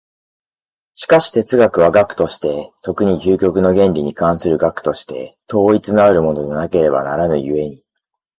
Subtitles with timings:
[0.95, 7.83] しかし哲学は学として、特に究極の原理に関する学として、統一のあるものでなければならぬ故に、